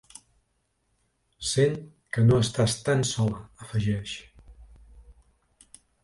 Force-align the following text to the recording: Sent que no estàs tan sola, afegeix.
Sent 1.49 1.75
que 2.15 2.23
no 2.29 2.39
estàs 2.45 2.75
tan 2.87 3.05
sola, 3.09 3.41
afegeix. 3.65 4.15